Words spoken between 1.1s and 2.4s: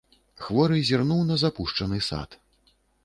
на запушчаны сад.